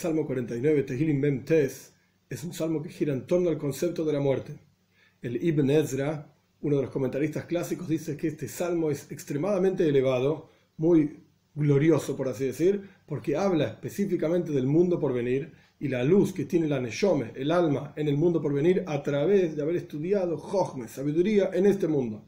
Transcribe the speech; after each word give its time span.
Salmo 0.00 0.26
49, 0.26 0.84
Tehilim 0.84 1.20
Mem 1.20 1.44
Tes, 1.44 1.92
es 2.30 2.42
un 2.42 2.54
salmo 2.54 2.80
que 2.80 2.88
gira 2.88 3.12
en 3.12 3.26
torno 3.26 3.50
al 3.50 3.58
concepto 3.58 4.02
de 4.02 4.14
la 4.14 4.20
muerte. 4.20 4.54
El 5.20 5.44
Ibn 5.44 5.68
Ezra, 5.68 6.34
uno 6.62 6.76
de 6.76 6.82
los 6.84 6.90
comentaristas 6.90 7.44
clásicos, 7.44 7.86
dice 7.86 8.16
que 8.16 8.28
este 8.28 8.48
salmo 8.48 8.90
es 8.90 9.12
extremadamente 9.12 9.86
elevado, 9.86 10.48
muy 10.78 11.18
glorioso, 11.54 12.16
por 12.16 12.28
así 12.28 12.46
decir, 12.46 12.88
porque 13.04 13.36
habla 13.36 13.66
específicamente 13.66 14.52
del 14.52 14.66
mundo 14.66 14.98
por 14.98 15.12
venir 15.12 15.52
y 15.78 15.88
la 15.88 16.02
luz 16.02 16.32
que 16.32 16.46
tiene 16.46 16.66
la 16.66 16.80
Neshome, 16.80 17.32
el 17.34 17.50
alma, 17.50 17.92
en 17.94 18.08
el 18.08 18.16
mundo 18.16 18.40
por 18.40 18.54
venir 18.54 18.84
a 18.86 19.02
través 19.02 19.54
de 19.54 19.60
haber 19.60 19.76
estudiado 19.76 20.38
Jochme, 20.38 20.88
sabiduría 20.88 21.50
en 21.52 21.66
este 21.66 21.88
mundo. 21.88 22.26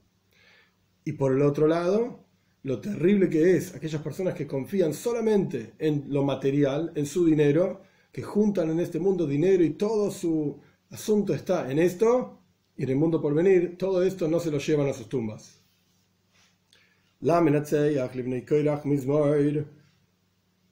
Y 1.07 1.13
por 1.13 1.32
el 1.32 1.41
otro 1.41 1.67
lado, 1.67 2.23
lo 2.64 2.80
terrible 2.80 3.29
que 3.29 3.57
es 3.57 3.75
aquellas 3.75 4.02
personas 4.02 4.34
que 4.34 4.46
confían 4.46 4.94
solamente 4.94 5.72
en 5.79 6.04
lo 6.08 6.25
material, 6.25 6.93
en 6.94 7.07
su 7.07 7.26
dinero, 7.26 7.82
que 8.12 8.22
juntan 8.22 8.71
en 8.71 8.80
este 8.80 9.00
mundo 9.00 9.26
dinero 9.26 9.64
y 9.64 9.71
todo 9.71 10.11
su 10.11 10.61
asunto 10.90 11.35
está 11.35 11.71
en 11.71 11.79
esto, 11.79 12.38
y 12.76 12.85
en 12.85 12.90
el 12.90 12.96
mundo 12.96 13.21
por 13.21 13.35
venir, 13.35 13.76
todo 13.79 14.02
esto 14.02 14.29
no 14.29 14.38
se 14.40 14.50
lo 14.50 14.58
llevan 14.58 14.88
a 14.88 14.93
sus 14.93 15.08
tumbas. 15.08 15.61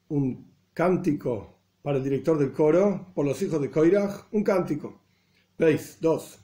Un 0.08 0.50
cántico 0.72 1.60
para 1.82 1.98
el 1.98 2.04
director 2.04 2.38
del 2.38 2.52
coro, 2.52 3.12
por 3.14 3.26
los 3.26 3.40
hijos 3.42 3.60
de 3.60 3.70
Koirach, 3.70 4.26
un 4.32 4.42
cántico. 4.42 5.00
Veis, 5.58 5.98
dos. 6.00 6.40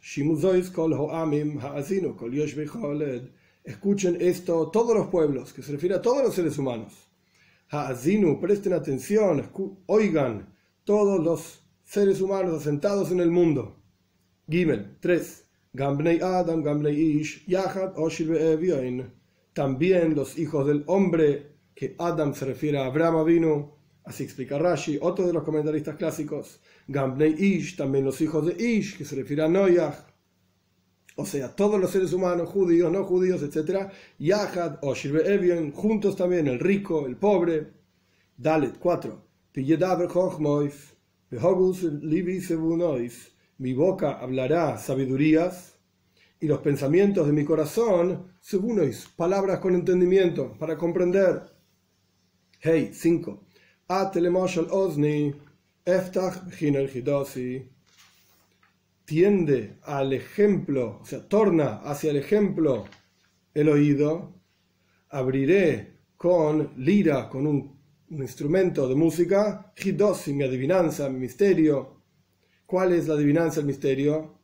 Escuchen 3.66 4.16
esto 4.20 4.70
todos 4.70 4.96
los 4.96 5.08
pueblos, 5.08 5.52
que 5.52 5.60
se 5.60 5.72
refiere 5.72 5.96
a 5.96 6.00
todos 6.00 6.22
los 6.22 6.36
seres 6.36 6.56
humanos. 6.56 6.92
Ha'azinu, 7.68 8.40
presten 8.40 8.72
atención, 8.72 9.50
oigan 9.86 10.54
todos 10.84 11.18
los 11.18 11.66
seres 11.82 12.20
humanos 12.20 12.60
asentados 12.60 13.10
en 13.10 13.18
el 13.18 13.32
mundo. 13.32 13.82
Gimel 14.48 14.96
3. 15.00 15.44
Gamblei 15.72 16.20
Adam, 16.20 16.62
Gamblei 16.62 16.94
Ish, 16.94 17.44
Yahad, 17.48 17.98
Oshir 17.98 19.10
También 19.52 20.14
los 20.14 20.38
hijos 20.38 20.64
del 20.64 20.84
hombre, 20.86 21.56
que 21.74 21.96
Adam 21.98 22.34
se 22.34 22.44
refiere 22.44 22.78
a 22.78 22.86
Abraham 22.86 23.26
vino, 23.26 23.78
así 24.04 24.22
explica 24.22 24.60
Rashi, 24.60 24.96
otro 25.02 25.26
de 25.26 25.32
los 25.32 25.42
comentaristas 25.42 25.96
clásicos. 25.96 26.60
Gamblei 26.86 27.34
Ish, 27.36 27.76
también 27.76 28.04
los 28.04 28.20
hijos 28.20 28.46
de 28.46 28.64
Ish, 28.64 28.96
que 28.96 29.04
se 29.04 29.16
refiere 29.16 29.42
a 29.42 29.48
Noyah 29.48 30.06
o 31.18 31.24
sea, 31.24 31.56
todos 31.56 31.80
los 31.80 31.90
seres 31.90 32.12
humanos, 32.12 32.50
judíos, 32.50 32.92
no 32.92 33.04
judíos, 33.04 33.42
etc. 33.42 33.90
Yahad 34.18 34.78
o 34.82 34.94
Evian, 34.94 35.72
juntos 35.72 36.14
también, 36.14 36.46
el 36.46 36.60
rico, 36.60 37.06
el 37.06 37.16
pobre. 37.16 37.72
Dalet 38.36 38.78
4. 38.78 39.26
Mi 43.58 43.72
boca 43.72 44.12
hablará 44.20 44.76
sabidurías 44.76 45.78
y 46.38 46.46
los 46.46 46.58
pensamientos 46.58 47.26
de 47.26 47.32
mi 47.32 47.46
corazón, 47.46 48.32
según 48.38 48.78
palabras 49.16 49.60
con 49.60 49.74
entendimiento, 49.74 50.54
para 50.58 50.76
comprender. 50.76 51.44
Hey, 52.60 52.90
5. 52.92 53.46
Atelemoshal 53.88 54.68
Ozni, 54.70 55.34
Eftach 55.86 56.42
Hidosi 56.60 57.75
tiende 59.06 59.78
al 59.84 60.12
ejemplo, 60.12 60.98
o 61.00 61.06
sea, 61.06 61.26
torna 61.26 61.76
hacia 61.76 62.10
el 62.10 62.16
ejemplo 62.18 62.84
el 63.54 63.70
oído, 63.70 64.34
abriré 65.08 66.00
con 66.16 66.72
lira, 66.76 67.30
con 67.30 67.46
un, 67.46 67.76
instrumento 68.08 68.86
de 68.86 68.94
música, 68.94 69.72
hidosi, 69.82 70.32
mi 70.32 70.44
adivinanza, 70.44 71.08
mi 71.08 71.18
misterio. 71.20 72.02
¿Cuál 72.64 72.92
es 72.92 73.08
la 73.08 73.14
adivinanza, 73.14 73.60
el 73.60 73.66
misterio? 73.66 74.38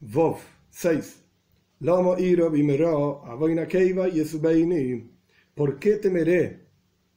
Vov, 0.00 0.38
6. 0.70 1.24
Lomo 1.80 2.16
iro 2.18 2.50
bimero, 2.50 3.24
aboina 3.26 3.66
keiva 3.66 4.06
y 4.08 5.10
¿Por 5.54 5.78
qué 5.78 5.96
temeré 5.96 6.66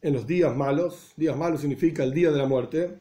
en 0.01 0.13
los 0.13 0.25
días 0.25 0.55
malos? 0.55 1.13
Días 1.15 1.37
malos 1.37 1.61
significa 1.61 2.03
el 2.03 2.13
día 2.13 2.31
de 2.31 2.37
la 2.37 2.47
muerte. 2.47 2.97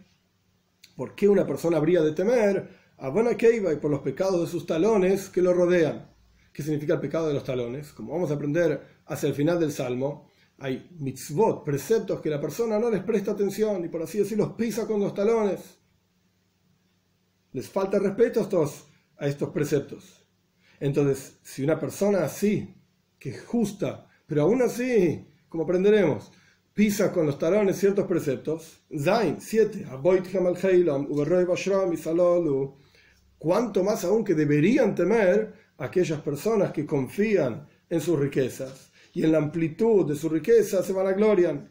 ¿Por 0.97 1.15
qué 1.15 1.29
una 1.29 1.47
persona 1.47 1.79
habría 1.79 2.03
de 2.03 2.13
temer? 2.13 2.82
Abana 3.03 3.37
Keiva 3.37 3.73
y 3.73 3.79
por 3.79 3.91
los 3.91 3.99
pecados 3.99 4.41
de 4.43 4.47
sus 4.47 4.65
talones 4.65 5.29
que 5.29 5.43
lo 5.43 5.53
rodean. 5.53 6.09
¿Qué 6.53 6.63
significa 6.63 6.95
el 6.95 7.01
pecado 7.01 7.27
de 7.27 7.35
los 7.35 7.43
talones? 7.43 7.93
Como 7.93 8.13
vamos 8.13 8.31
a 8.31 8.35
aprender 8.35 8.81
hacia 9.07 9.29
el 9.29 9.35
final 9.35 9.59
del 9.59 9.73
Salmo, 9.73 10.31
hay 10.59 10.89
mitzvot, 11.01 11.65
preceptos 11.65 12.21
que 12.21 12.31
la 12.31 12.41
persona 12.41 12.79
no 12.79 12.89
les 12.91 13.03
presta 13.03 13.33
atención 13.33 13.85
y 13.85 13.89
por 13.89 14.03
así 14.03 14.19
decirlo 14.19 14.47
los 14.47 14.55
pisa 14.55 14.87
con 14.87 15.01
los 15.01 15.13
talones. 15.15 15.79
Les 17.51 17.69
falta 17.69 17.99
respeto 17.99 18.39
a 19.19 19.27
estos, 19.27 19.51
preceptos. 19.51 20.25
Entonces, 20.79 21.41
si 21.43 21.65
una 21.65 21.81
persona 21.81 22.23
así, 22.23 22.73
que 23.19 23.31
es 23.31 23.45
justa, 23.45 24.09
pero 24.29 24.43
aún 24.43 24.63
así, 24.63 25.27
como 25.49 25.65
aprenderemos, 25.65 26.31
pisa 26.73 27.11
con 27.11 27.27
los 27.27 27.37
talones 27.37 27.81
ciertos 27.81 28.07
preceptos, 28.07 28.85
Zain 28.97 29.41
7, 29.41 29.87
cuanto 33.43 33.83
más 33.83 34.05
aún 34.05 34.23
que 34.23 34.37
deberían 34.37 34.95
temer 34.95 35.53
aquellas 35.79 36.21
personas 36.21 36.71
que 36.71 36.87
confían 36.87 37.67
en 37.91 38.01
sus 38.01 38.17
riquezas 38.17 38.93
y 39.15 39.25
en 39.25 39.33
la 39.33 39.39
amplitud 39.39 40.07
de 40.07 40.15
su 40.15 40.29
riqueza 40.29 40.81
se 40.81 40.93
van 40.93 41.09
a 41.09 41.13
glorian. 41.13 41.69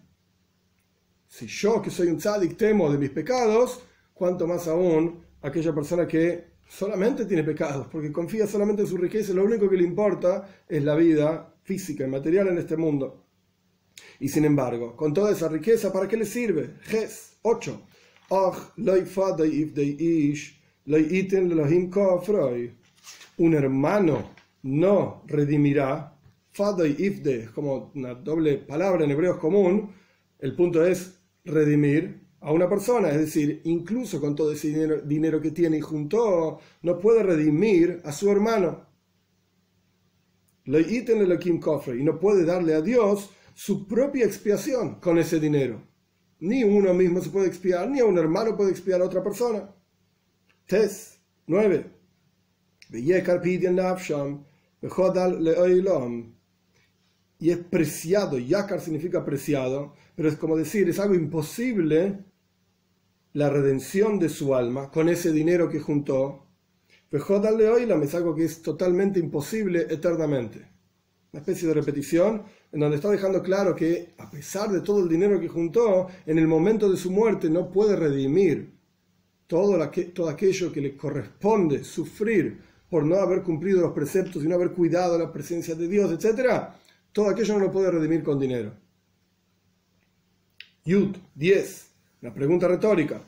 Si 1.29 1.47
yo, 1.47 1.81
que 1.81 1.89
soy 1.89 2.09
un 2.09 2.17
tzadik, 2.17 2.57
temo 2.57 2.91
de 2.91 2.97
mis 2.97 3.11
pecados, 3.11 3.81
cuanto 4.13 4.45
más 4.47 4.67
aún 4.67 5.23
aquella 5.41 5.73
persona 5.73 6.05
que 6.05 6.55
solamente 6.67 7.23
tiene 7.23 7.45
pecados, 7.45 7.87
porque 7.89 8.11
confía 8.11 8.45
solamente 8.47 8.81
en 8.81 8.89
su 8.89 8.97
riqueza, 8.97 9.31
lo 9.31 9.45
único 9.45 9.69
que 9.69 9.77
le 9.77 9.85
importa 9.85 10.65
es 10.67 10.83
la 10.83 10.95
vida 10.95 11.55
física 11.63 12.03
y 12.03 12.09
material 12.09 12.49
en 12.49 12.57
este 12.57 12.75
mundo. 12.75 13.27
Y 14.19 14.27
sin 14.27 14.43
embargo, 14.43 14.97
con 14.97 15.13
toda 15.13 15.31
esa 15.31 15.47
riqueza, 15.47 15.93
¿para 15.93 16.09
qué 16.09 16.17
le 16.17 16.25
sirve? 16.25 16.75
Ges 16.81 17.37
8. 17.43 17.81
Un 23.37 23.53
hermano 23.53 24.31
no 24.63 25.23
redimirá. 25.27 26.17
Fada 26.53 26.85
y 26.85 26.95
ifde, 26.99 27.49
como 27.55 27.91
una 27.95 28.13
doble 28.13 28.57
palabra 28.57 29.05
en 29.05 29.11
hebreo 29.11 29.39
común. 29.39 29.89
El 30.39 30.53
punto 30.55 30.85
es 30.85 31.17
redimir 31.45 32.19
a 32.41 32.51
una 32.51 32.67
persona, 32.67 33.09
es 33.09 33.19
decir, 33.19 33.61
incluso 33.65 34.19
con 34.19 34.35
todo 34.35 34.51
ese 34.51 35.01
dinero, 35.05 35.39
que 35.39 35.51
tiene 35.51 35.77
y 35.77 35.81
juntó, 35.81 36.59
no 36.81 36.99
puede 36.99 37.23
redimir 37.23 38.01
a 38.03 38.11
su 38.11 38.29
hermano. 38.29 38.85
Y 41.95 42.03
no 42.03 42.19
puede 42.19 42.43
darle 42.43 42.73
a 42.73 42.81
Dios 42.81 43.29
su 43.53 43.87
propia 43.87 44.25
expiación 44.25 44.95
con 44.95 45.19
ese 45.19 45.39
dinero. 45.39 45.83
Ni 46.39 46.63
uno 46.63 46.93
mismo 46.93 47.21
se 47.21 47.29
puede 47.29 47.47
expiar, 47.47 47.89
ni 47.89 47.99
a 47.99 48.05
un 48.05 48.17
hermano 48.17 48.57
puede 48.57 48.71
expiar 48.71 49.01
a 49.01 49.05
otra 49.05 49.23
persona. 49.23 49.69
Tes 50.71 51.19
9. 51.47 51.85
Y 57.39 57.49
es 57.49 57.57
preciado, 57.57 58.37
yakar 58.39 58.79
significa 58.79 59.25
preciado, 59.25 59.93
pero 60.15 60.29
es 60.29 60.37
como 60.37 60.55
decir, 60.55 60.87
es 60.87 60.97
algo 60.97 61.13
imposible 61.13 62.19
la 63.33 63.49
redención 63.49 64.17
de 64.17 64.29
su 64.29 64.55
alma 64.55 64.89
con 64.89 65.09
ese 65.09 65.33
dinero 65.33 65.69
que 65.69 65.81
juntó. 65.81 66.47
Oilam 67.11 68.03
es 68.03 68.15
algo 68.15 68.33
que 68.33 68.45
es 68.45 68.61
totalmente 68.61 69.19
imposible 69.19 69.87
eternamente. 69.89 70.69
Una 71.33 71.41
especie 71.41 71.67
de 71.67 71.73
repetición 71.73 72.43
en 72.71 72.79
donde 72.79 72.95
está 72.95 73.09
dejando 73.09 73.43
claro 73.43 73.75
que 73.75 74.13
a 74.17 74.31
pesar 74.31 74.71
de 74.71 74.79
todo 74.79 75.03
el 75.03 75.09
dinero 75.09 75.37
que 75.37 75.49
juntó, 75.49 76.07
en 76.25 76.37
el 76.39 76.47
momento 76.47 76.89
de 76.89 76.95
su 76.95 77.11
muerte 77.11 77.49
no 77.49 77.69
puede 77.69 77.97
redimir 77.97 78.79
todo, 79.51 79.77
todo 80.13 80.29
aquello 80.29 80.71
que 80.71 80.79
le 80.79 80.95
corresponde 80.95 81.83
sufrir 81.83 82.57
por 82.89 83.03
no 83.03 83.17
haber 83.17 83.43
cumplido 83.43 83.81
los 83.81 83.91
preceptos 83.91 84.45
y 84.45 84.47
no 84.47 84.55
haber 84.55 84.71
cuidado 84.71 85.19
la 85.19 85.29
presencia 85.29 85.75
de 85.75 85.89
Dios, 85.89 86.09
etc., 86.09 86.69
todo 87.11 87.27
aquello 87.27 87.55
no 87.55 87.65
lo 87.65 87.69
puede 87.69 87.91
redimir 87.91 88.23
con 88.23 88.39
dinero. 88.39 88.71
Yud 90.85 91.17
10. 91.35 91.87
Una 92.21 92.33
pregunta 92.33 92.69
retórica. 92.69 93.21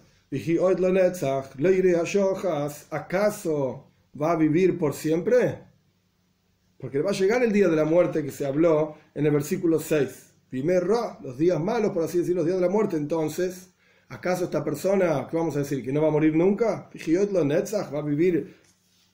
¿Acaso 2.89 3.91
va 4.21 4.31
a 4.31 4.37
vivir 4.37 4.77
por 4.77 4.93
siempre? 4.93 5.57
Porque 6.77 7.01
va 7.01 7.09
a 7.09 7.13
llegar 7.13 7.43
el 7.43 7.51
día 7.51 7.67
de 7.67 7.75
la 7.75 7.83
muerte 7.83 8.23
que 8.23 8.31
se 8.31 8.45
habló 8.45 8.95
en 9.13 9.25
el 9.25 9.33
versículo 9.33 9.77
6. 9.77 10.31
Primero, 10.49 11.17
los 11.21 11.37
días 11.37 11.59
malos, 11.59 11.91
por 11.91 12.05
así 12.05 12.19
decir, 12.19 12.33
los 12.33 12.45
días 12.45 12.59
de 12.59 12.65
la 12.65 12.71
muerte, 12.71 12.95
entonces 12.95 13.72
¿Acaso 14.09 14.45
esta 14.45 14.63
persona, 14.63 15.27
que 15.29 15.38
vamos 15.38 15.55
a 15.55 15.59
decir, 15.59 15.83
que 15.83 15.91
no 15.91 16.01
va 16.01 16.09
a 16.09 16.11
morir 16.11 16.35
nunca? 16.35 16.89
¿Va 16.94 18.00
a 18.00 18.01
vivir 18.01 18.57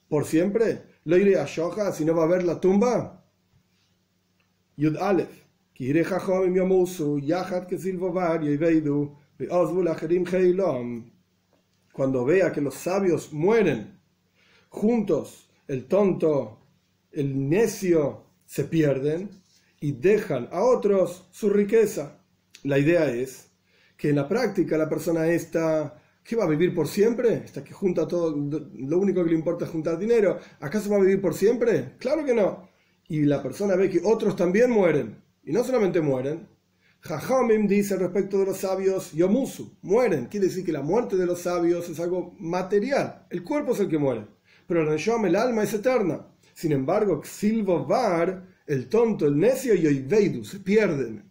por 0.07 0.25
siempre? 0.25 0.83
¿Lo 1.06 1.18
iré 1.18 1.39
a 1.39 1.45
Shoha 1.45 1.91
si 1.91 2.03
no 2.03 2.15
va 2.15 2.24
a 2.24 2.27
ver 2.27 2.44
la 2.44 2.59
tumba? 2.59 3.24
Yud 4.75 4.97
Aleph. 4.97 5.45
cuando 11.94 12.25
vea 12.25 12.51
que 12.51 12.62
los 12.62 12.75
sabios 12.75 13.33
mueren 13.33 14.00
juntos, 14.69 15.50
el 15.68 15.86
tonto, 15.86 16.59
el 17.12 17.50
necio 17.50 18.24
se 18.45 18.63
pierden 18.63 19.30
y 19.80 19.91
dejan 19.94 20.47
a 20.51 20.63
otros 20.63 21.27
su 21.31 21.50
riqueza. 21.50 22.21
La 22.63 22.77
idea 22.77 23.09
es 23.12 23.49
que 24.00 24.10
en 24.10 24.16
la 24.16 24.28
práctica 24.28 24.78
la 24.78 24.88
persona 24.88 25.28
esta 25.28 25.94
¿Qué 26.24 26.36
va 26.36 26.44
a 26.44 26.48
vivir 26.48 26.75
por 26.75 26.88
siempre? 26.88 27.42
Esta 27.44 27.63
que 27.63 27.74
junta 27.74 28.07
todo, 28.07 28.36
lo 28.36 29.00
único 29.00 29.24
que 29.24 29.31
le 29.31 29.36
importa 29.36 29.66
es 29.66 29.72
juntar 29.72 29.98
dinero. 29.98 30.38
¿Acaso 30.60 30.88
va 30.92 30.98
a 30.98 31.01
vivir 31.01 31.19
por 31.19 31.34
siempre? 31.34 31.96
Claro 31.98 32.24
que 32.24 32.36
no. 32.36 32.69
Y 33.07 33.22
la 33.22 33.42
persona 33.42 33.75
ve 33.75 33.90
que 33.90 34.01
otros 34.04 34.36
también 34.36 34.69
mueren. 34.69 35.24
Y 35.44 35.51
no 35.51 35.63
solamente 35.63 36.01
mueren. 36.01 36.48
Jajamim 37.00 37.66
dice 37.66 37.96
respecto 37.96 38.38
de 38.38 38.46
los 38.46 38.57
sabios, 38.57 39.12
Yomusu, 39.13 39.80
mueren. 39.81 40.28
Quiere 40.28 40.46
decir 40.48 40.63
que 40.63 40.72
la 40.72 40.84
muerte 40.84 41.16
de 41.16 41.25
los 41.25 41.42
sabios 41.42 41.90
es 41.90 42.00
algo 42.00 42.36
material. 42.38 43.25
El 43.31 43.44
cuerpo 43.44 43.72
es 43.72 43.80
el 43.80 43.88
que 43.88 43.98
muere. 43.98 44.28
Pero 44.68 44.84
el 44.84 45.25
el 45.25 45.36
alma 45.36 45.63
es 45.63 45.74
eterna. 45.74 46.28
Sin 46.54 46.74
embargo, 46.74 47.24
Silvo 47.24 47.88
Var, 47.88 48.46
el 48.68 48.88
tonto, 48.88 49.25
el 49.25 49.40
necio 49.40 49.74
y 49.74 49.88
Oiveidu 49.88 50.46
se 50.46 50.60
pierden. 50.60 51.28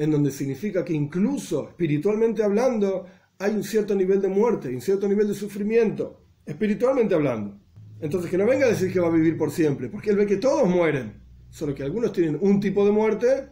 En 0.00 0.10
donde 0.10 0.30
significa 0.30 0.82
que 0.82 0.94
incluso 0.94 1.68
espiritualmente 1.68 2.42
hablando, 2.42 3.04
hay 3.38 3.52
un 3.52 3.62
cierto 3.62 3.94
nivel 3.94 4.18
de 4.22 4.28
muerte, 4.28 4.74
un 4.74 4.80
cierto 4.80 5.06
nivel 5.06 5.28
de 5.28 5.34
sufrimiento, 5.34 6.22
espiritualmente 6.46 7.14
hablando. 7.14 7.60
Entonces 8.00 8.30
que 8.30 8.38
no 8.38 8.46
venga 8.46 8.64
a 8.64 8.70
decir 8.70 8.90
que 8.90 8.98
va 8.98 9.08
a 9.08 9.12
vivir 9.12 9.36
por 9.36 9.50
siempre, 9.50 9.90
porque 9.90 10.08
él 10.08 10.16
ve 10.16 10.24
que 10.24 10.38
todos 10.38 10.66
mueren, 10.66 11.20
solo 11.50 11.74
que 11.74 11.82
algunos 11.82 12.14
tienen 12.14 12.38
un 12.40 12.60
tipo 12.60 12.82
de 12.86 12.92
muerte 12.92 13.50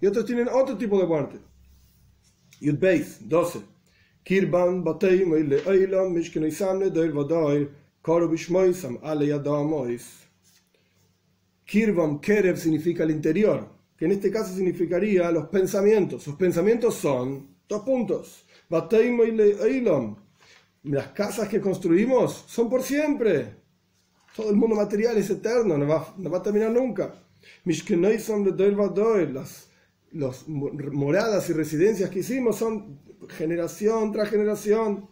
y 0.00 0.06
otros 0.06 0.24
tienen 0.24 0.48
otro 0.48 0.78
tipo 0.78 0.98
de 0.98 1.06
muerte. 1.06 1.40
Yud 2.58 2.78
Beis, 2.78 3.28
12. 3.28 3.58
Kirban. 4.24 4.82
Kirban 11.66 12.18
Kerev 12.18 12.56
significa 12.56 13.04
el 13.04 13.10
interior, 13.10 13.81
que 14.02 14.06
en 14.06 14.12
este 14.14 14.32
caso 14.32 14.52
significaría 14.52 15.30
los 15.30 15.46
pensamientos. 15.46 16.24
Sus 16.24 16.34
pensamientos 16.34 16.96
son 16.96 17.54
dos 17.68 17.82
puntos 17.82 18.44
las 20.82 21.06
casas 21.14 21.48
que 21.48 21.60
construimos 21.60 22.44
son 22.48 22.68
por 22.68 22.82
siempre. 22.82 23.54
Todo 24.34 24.50
el 24.50 24.56
mundo 24.56 24.74
material 24.74 25.16
es 25.18 25.30
eterno, 25.30 25.78
no 25.78 25.86
va, 25.86 26.16
no 26.18 26.30
va 26.30 26.38
a 26.38 26.42
terminar 26.42 26.72
nunca. 26.72 27.14
Las, 29.32 29.68
las 30.10 30.48
moradas 30.48 31.48
y 31.48 31.52
residencias 31.52 32.10
que 32.10 32.18
hicimos 32.18 32.56
son 32.56 32.98
generación 33.28 34.10
tras 34.10 34.30
generación. 34.30 35.08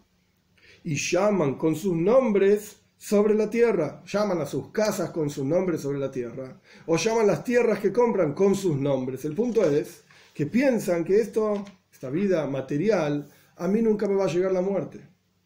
Y 0.82 0.96
llaman 0.96 1.54
con 1.54 1.76
sus 1.76 1.94
nombres 1.94 2.80
sobre 3.00 3.35
la 3.35 3.49
tierra. 3.49 4.02
Llaman 4.05 4.43
a 4.43 4.47
sus 4.47 4.70
casas 4.70 5.11
con 5.11 5.31
sus 5.31 5.47
nombres 5.47 5.81
sobre 5.81 5.99
la 5.99 6.11
tierra. 6.11 6.61
O 6.87 6.99
llaman 6.99 7.26
las 7.26 7.43
tierras 7.43 7.81
que 7.81 7.93
compran 7.93 8.35
con 8.35 8.55
sus 8.55 8.76
nombres. 8.76 9.25
El 9.25 9.35
punto 9.35 9.64
es 9.64 10.05
que 10.35 10.44
piensan 10.44 11.02
que 11.02 11.19
esto, 11.19 11.64
esta 11.91 12.11
vida 12.11 12.47
material, 12.47 13.26
a 13.56 13.67
mí 13.67 13.81
nunca 13.81 14.06
me 14.06 14.17
va 14.17 14.26
a 14.26 14.32
llegar 14.32 14.52
la 14.52 14.61
muerte. 14.61 15.00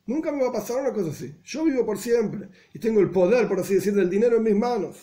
Nunca 0.06 0.32
me 0.32 0.42
va 0.42 0.48
a 0.48 0.52
pasar 0.52 0.80
una 0.80 0.92
cosa 0.92 1.10
así. 1.10 1.36
Yo 1.44 1.64
vivo 1.64 1.86
por 1.86 1.96
siempre 1.96 2.48
y 2.74 2.80
tengo 2.80 3.00
el 3.00 3.10
poder, 3.10 3.46
por 3.46 3.60
así 3.60 3.74
decir, 3.74 3.94
del 3.94 4.10
dinero 4.10 4.36
en 4.36 4.42
mis 4.42 4.56
manos. 4.56 4.98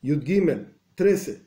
Yud 0.00 0.24
Gimel 0.24 0.74
13. 0.94 1.44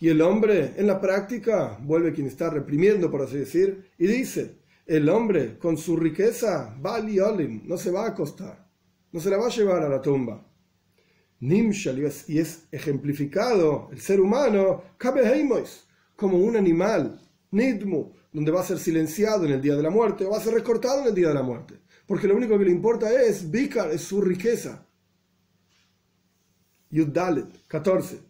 Y 0.00 0.08
el 0.08 0.20
hombre 0.20 0.74
en 0.76 0.86
la 0.86 1.00
práctica 1.00 1.78
vuelve 1.82 2.12
quien 2.12 2.26
está 2.26 2.50
reprimiendo, 2.50 3.10
por 3.10 3.22
así 3.22 3.38
decir, 3.38 3.90
y 3.98 4.06
dice, 4.06 4.58
el 4.86 5.08
hombre 5.08 5.58
con 5.58 5.76
su 5.76 5.96
riqueza, 5.96 6.76
no 6.80 7.76
se 7.76 7.90
va 7.90 8.04
a 8.04 8.08
acostar, 8.08 8.68
no 9.12 9.20
se 9.20 9.30
la 9.30 9.36
va 9.36 9.46
a 9.46 9.50
llevar 9.50 9.82
a 9.82 9.88
la 9.88 10.00
tumba. 10.00 10.44
Nimshal, 11.40 11.98
y 12.26 12.38
es 12.38 12.64
ejemplificado 12.72 13.88
el 13.92 14.00
ser 14.00 14.20
humano, 14.20 14.82
como 16.16 16.38
un 16.38 16.56
animal, 16.56 17.20
Nidmu, 17.50 18.12
donde 18.32 18.50
va 18.50 18.60
a 18.60 18.64
ser 18.64 18.78
silenciado 18.78 19.44
en 19.44 19.52
el 19.52 19.62
día 19.62 19.76
de 19.76 19.82
la 19.82 19.90
muerte 19.90 20.24
o 20.24 20.30
va 20.30 20.38
a 20.38 20.40
ser 20.40 20.54
recortado 20.54 21.02
en 21.02 21.08
el 21.08 21.14
día 21.14 21.28
de 21.28 21.34
la 21.34 21.42
muerte. 21.42 21.80
Porque 22.06 22.26
lo 22.26 22.36
único 22.36 22.58
que 22.58 22.64
le 22.64 22.70
importa 22.70 23.22
es 23.22 23.50
Bikar, 23.50 23.90
es 23.90 24.02
su 24.02 24.20
riqueza. 24.20 24.86
Yuddalet, 26.90 27.66
14. 27.68 28.20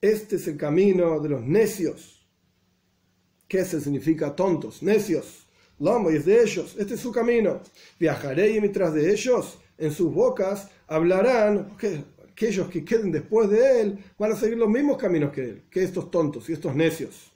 Este 0.00 0.36
es 0.36 0.48
el 0.48 0.56
camino 0.56 1.20
de 1.20 1.28
los 1.28 1.42
necios. 1.42 2.26
Kesel 3.48 3.80
significa 3.80 4.34
tontos, 4.36 4.82
necios 4.82 5.44
y 5.78 6.16
es 6.16 6.24
de 6.24 6.42
ellos, 6.42 6.76
este 6.78 6.94
es 6.94 7.00
su 7.00 7.12
camino. 7.12 7.60
Viajaré 7.98 8.50
y 8.50 8.60
mientras 8.60 8.94
de 8.94 9.10
ellos, 9.10 9.58
en 9.76 9.90
sus 9.90 10.12
bocas, 10.12 10.68
hablarán 10.86 11.76
que 11.76 12.04
aquellos 12.30 12.68
que 12.68 12.84
queden 12.84 13.10
después 13.10 13.50
de 13.50 13.80
él 13.80 13.98
van 14.18 14.32
a 14.32 14.36
seguir 14.36 14.56
los 14.56 14.68
mismos 14.68 14.96
caminos 14.96 15.32
que 15.32 15.42
él, 15.42 15.62
que 15.70 15.82
estos 15.82 16.10
tontos 16.10 16.48
y 16.48 16.52
estos 16.52 16.74
necios. 16.74 17.32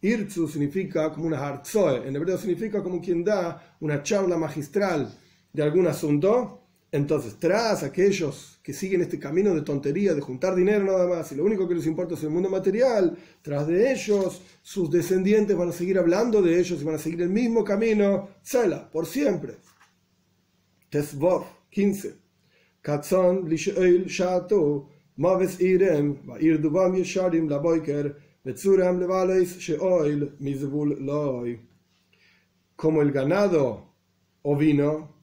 Irtsu 0.00 0.48
significa 0.48 1.12
como 1.12 1.26
una 1.26 1.38
hartzoe, 1.38 2.06
en 2.06 2.14
hebreo 2.14 2.38
significa 2.38 2.82
como 2.82 3.00
quien 3.00 3.24
da 3.24 3.76
una 3.80 4.02
charla 4.02 4.36
magistral 4.36 5.12
de 5.52 5.62
algún 5.62 5.86
asunto. 5.86 6.67
Entonces, 6.90 7.36
tras 7.38 7.82
aquellos 7.82 8.60
que 8.62 8.72
siguen 8.72 9.02
este 9.02 9.18
camino 9.18 9.54
de 9.54 9.60
tontería, 9.60 10.14
de 10.14 10.22
juntar 10.22 10.54
dinero 10.54 10.84
nada 10.84 11.06
más, 11.06 11.30
y 11.32 11.34
lo 11.34 11.44
único 11.44 11.68
que 11.68 11.74
les 11.74 11.86
importa 11.86 12.14
es 12.14 12.22
el 12.22 12.30
mundo 12.30 12.48
material, 12.48 13.16
tras 13.42 13.66
de 13.66 13.92
ellos, 13.92 14.40
sus 14.62 14.90
descendientes 14.90 15.56
van 15.56 15.68
a 15.68 15.72
seguir 15.72 15.98
hablando 15.98 16.40
de 16.40 16.58
ellos 16.58 16.80
y 16.80 16.84
van 16.84 16.94
a 16.94 16.98
seguir 16.98 17.20
el 17.22 17.28
mismo 17.28 17.62
camino, 17.62 18.30
Sela, 18.42 18.90
por 18.90 19.04
siempre. 19.04 19.56
Tesvov, 20.88 21.44
15. 21.70 22.14
Katzon, 22.80 23.46
Lisheil, 23.46 24.06
Shato, 24.06 24.88
Maves 25.18 25.60
Irem, 25.60 26.24
Vairduvam 26.24 26.94
Yesharim, 26.94 27.48
Laboiker, 27.48 28.16
Metzuram, 28.46 28.98
Levaleis, 28.98 29.58
Sheoil, 29.58 30.36
Mizvul, 30.40 30.96
Loi. 31.04 31.60
Como 32.76 33.02
el 33.02 33.12
ganado 33.12 33.94
o 34.42 34.56
vino, 34.56 35.17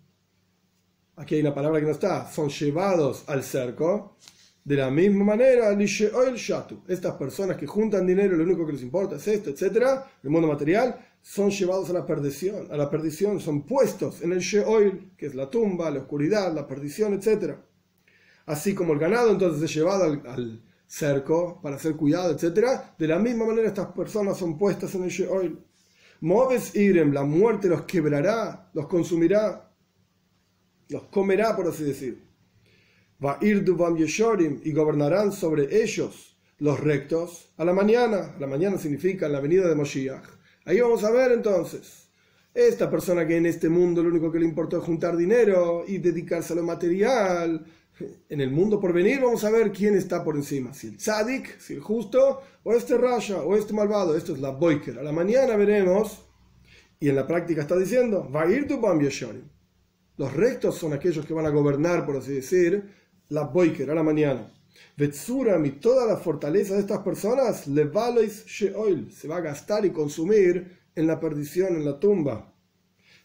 aquí 1.15 1.35
hay 1.35 1.41
una 1.41 1.53
palabra 1.53 1.79
que 1.79 1.85
no 1.85 1.91
está, 1.91 2.29
son 2.31 2.49
llevados 2.49 3.23
al 3.27 3.43
cerco. 3.43 4.17
De 4.63 4.75
la 4.75 4.89
misma 4.89 5.23
manera, 5.23 5.77
estas 6.87 7.13
personas 7.13 7.55
que 7.55 7.67
juntan 7.67 8.07
dinero, 8.07 8.35
lo 8.35 8.43
único 8.43 8.65
que 8.65 8.73
les 8.73 8.81
importa 8.81 9.17
es 9.17 9.27
esto, 9.27 9.51
etcétera, 9.51 10.07
el 10.23 10.29
mundo 10.31 10.47
material, 10.47 10.99
son 11.21 11.51
llevados 11.51 11.89
a 11.91 11.93
la 11.93 12.05
perdición, 12.05 12.67
a 12.71 12.77
la 12.77 12.89
perdición, 12.89 13.39
son 13.39 13.63
puestos 13.63 14.21
en 14.21 14.31
el 14.31 14.39
Sheol, 14.39 15.11
que 15.15 15.27
es 15.27 15.35
la 15.35 15.49
tumba, 15.51 15.91
la 15.91 15.99
oscuridad, 15.99 16.51
la 16.53 16.67
perdición, 16.67 17.13
etcétera. 17.13 17.63
Así 18.47 18.73
como 18.73 18.93
el 18.93 18.99
ganado 18.99 19.31
entonces 19.31 19.61
es 19.63 19.75
llevado 19.75 20.03
al, 20.03 20.63
cerco 20.87 21.59
para 21.61 21.79
ser 21.79 21.95
cuidado, 21.95 22.31
etcétera, 22.31 22.95
de 22.97 23.07
la 23.07 23.19
misma 23.19 23.45
manera 23.45 23.67
estas 23.67 23.87
personas 23.87 24.37
son 24.37 24.57
puestas 24.57 24.93
en 24.95 25.03
el 25.03 25.09
Sheol. 25.09 25.63
Moves 26.21 26.75
Irem, 26.75 27.11
la 27.11 27.23
muerte 27.23 27.67
los 27.67 27.83
quebrará, 27.83 28.69
los 28.73 28.87
consumirá, 28.87 29.71
los 30.89 31.03
comerá, 31.03 31.55
por 31.55 31.67
así 31.67 31.83
decir. 31.83 32.23
Va 33.23 33.37
Irduvam 33.41 33.95
Yeshorim 33.95 34.61
y 34.63 34.71
gobernarán 34.73 35.31
sobre 35.31 35.81
ellos 35.83 36.37
los 36.57 36.79
rectos 36.79 37.53
a 37.57 37.65
la 37.65 37.73
mañana. 37.73 38.33
A 38.35 38.39
la 38.39 38.47
mañana 38.47 38.77
significa 38.77 39.29
la 39.29 39.39
venida 39.39 39.67
de 39.67 39.75
Moshiach. 39.75 40.25
Ahí 40.65 40.79
vamos 40.79 41.03
a 41.03 41.11
ver 41.11 41.31
entonces. 41.31 42.09
Esta 42.53 42.89
persona 42.89 43.27
que 43.27 43.37
en 43.37 43.45
este 43.45 43.67
mundo 43.69 44.01
lo 44.01 44.09
único 44.09 44.31
que 44.31 44.39
le 44.39 44.45
importó 44.45 44.77
es 44.77 44.83
juntar 44.83 45.17
dinero 45.17 45.83
y 45.87 45.97
dedicarse 45.97 46.53
a 46.53 46.55
lo 46.57 46.63
material. 46.63 47.65
En 48.29 48.41
el 48.41 48.51
mundo 48.51 48.79
por 48.79 48.93
venir 48.93 49.21
vamos 49.21 49.43
a 49.43 49.51
ver 49.51 49.71
quién 49.71 49.95
está 49.95 50.23
por 50.23 50.35
encima. 50.35 50.73
Si 50.73 50.87
el 50.87 50.97
tzadik, 50.97 51.59
si 51.59 51.73
el 51.73 51.81
justo, 51.81 52.41
o 52.63 52.73
este 52.73 52.97
rasha, 52.97 53.41
o 53.41 53.55
este 53.55 53.73
malvado. 53.73 54.15
Esto 54.15 54.33
es 54.33 54.39
la 54.39 54.51
boiker. 54.51 54.99
A 54.99 55.03
la 55.03 55.11
mañana 55.11 55.55
veremos. 55.55 56.21
Y 56.99 57.09
en 57.09 57.15
la 57.15 57.27
práctica 57.27 57.61
está 57.61 57.77
diciendo, 57.77 58.29
va 58.33 58.43
a 58.43 58.51
ir 58.51 58.67
tu 58.67 58.79
los 60.17 60.33
rectos 60.33 60.77
son 60.77 60.93
aquellos 60.93 61.25
que 61.25 61.33
van 61.33 61.45
a 61.45 61.49
gobernar, 61.49 62.05
por 62.05 62.17
así 62.17 62.33
decir, 62.33 62.83
la 63.29 63.43
boiker 63.43 63.89
a 63.89 63.95
la 63.95 64.03
mañana. 64.03 64.51
Vetsuram 64.97 65.65
y 65.65 65.71
toda 65.71 66.05
la 66.05 66.17
fortaleza 66.17 66.75
de 66.75 66.81
estas 66.81 66.99
personas, 66.99 67.67
le 67.67 67.89
sheol, 68.45 69.11
se 69.11 69.27
va 69.27 69.37
a 69.37 69.41
gastar 69.41 69.85
y 69.85 69.91
consumir 69.91 70.79
en 70.95 71.07
la 71.07 71.19
perdición, 71.19 71.75
en 71.75 71.85
la 71.85 71.99
tumba. 71.99 72.53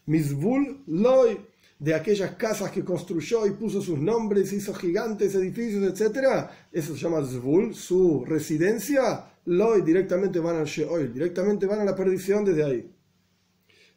Misvul 0.05 0.83
loy, 0.87 1.39
de 1.79 1.95
aquellas 1.95 2.35
casas 2.35 2.71
que 2.71 2.83
construyó 2.83 3.47
y 3.47 3.51
puso 3.51 3.81
sus 3.81 3.97
nombres, 3.97 4.53
hizo 4.53 4.73
gigantes 4.73 5.33
edificios, 5.33 5.83
etc. 5.83 6.47
Eso 6.71 6.93
se 6.93 7.01
llama 7.01 7.23
Zvul, 7.23 7.73
su 7.73 8.23
residencia. 8.25 9.25
Loy 9.45 9.81
directamente 9.81 10.39
van 10.39 10.57
al 10.57 10.65
Sheol, 10.65 11.11
directamente 11.11 11.65
van 11.65 11.79
a 11.79 11.85
la 11.85 11.95
perdición 11.95 12.45
desde 12.45 12.63
ahí. 12.63 12.95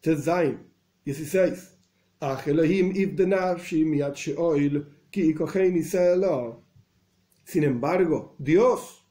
Tetzain, 0.00 0.60
16. 1.04 1.73
Sin 7.44 7.62
embargo, 7.64 8.34
Dios, 8.38 9.06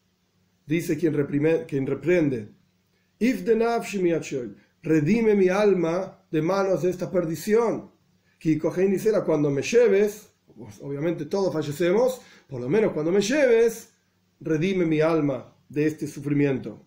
dice 0.65 0.97
quien, 0.97 1.13
reprime, 1.13 1.65
quien 1.65 1.85
reprende, 1.85 2.49
redime 4.81 5.35
mi 5.35 5.49
alma 5.49 6.25
de 6.31 6.41
manos 6.41 6.81
de 6.81 6.89
esta 6.89 7.11
perdición. 7.11 7.91
Cuando 9.25 9.49
me 9.49 9.61
lleves, 9.61 10.29
pues, 10.57 10.81
obviamente 10.81 11.25
todos 11.25 11.53
fallecemos, 11.53 12.21
por 12.47 12.59
lo 12.61 12.67
menos 12.67 12.91
cuando 12.93 13.11
me 13.11 13.21
lleves, 13.21 13.93
redime 14.39 14.85
mi 14.85 14.99
alma 15.01 15.55
de 15.69 15.85
este 15.87 16.07
sufrimiento. 16.07 16.85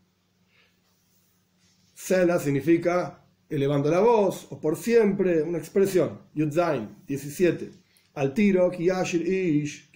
Sela 1.94 2.38
significa 2.38 3.25
elevando 3.48 3.90
la 3.90 4.00
voz 4.00 4.46
o 4.50 4.60
por 4.60 4.76
siempre, 4.76 5.42
una 5.42 5.58
expresión. 5.58 6.20
Yudzain, 6.34 6.88
17. 7.06 7.70
Al 8.14 8.34
tiro, 8.34 8.72
ish, 8.72 9.90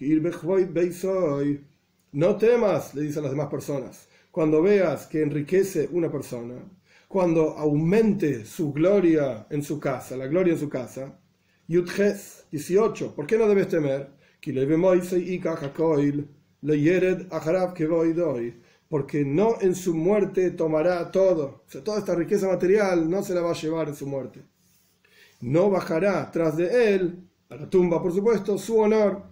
no 2.13 2.37
temas, 2.37 2.95
le 2.95 3.03
dicen 3.03 3.23
las 3.23 3.33
demás 3.33 3.49
personas, 3.49 4.09
cuando 4.31 4.63
veas 4.63 5.07
que 5.07 5.23
enriquece 5.23 5.89
una 5.93 6.11
persona, 6.11 6.57
cuando 7.09 7.57
aumente 7.57 8.45
su 8.45 8.73
gloria 8.73 9.47
en 9.51 9.63
su 9.63 9.81
casa, 9.81 10.17
la 10.17 10.27
gloria 10.27 10.53
en 10.53 10.59
su 10.59 10.69
casa. 10.69 11.19
Yudges 11.67 12.47
18. 12.51 13.15
¿Por 13.15 13.27
qué 13.27 13.39
no 13.39 13.49
debes 13.49 13.69
temer? 13.69 14.11
Porque 18.91 19.25
no 19.25 19.55
en 19.63 19.75
su 19.75 19.95
muerte 19.95 20.51
tomará 20.51 21.11
todo. 21.11 21.63
O 21.67 21.71
sea, 21.71 21.83
toda 21.83 22.01
esta 22.01 22.15
riqueza 22.15 22.47
material 22.47 23.09
no 23.09 23.23
se 23.23 23.33
la 23.33 23.41
va 23.41 23.53
a 23.53 23.55
llevar 23.55 23.89
en 23.89 23.95
su 23.95 24.07
muerte. 24.07 24.43
No 25.41 25.71
bajará 25.71 26.31
tras 26.31 26.59
de 26.59 26.95
él, 26.95 27.27
a 27.49 27.57
la 27.57 27.71
tumba 27.71 28.03
por 28.03 28.13
supuesto, 28.13 28.59
su 28.59 28.79
honor. 28.79 29.23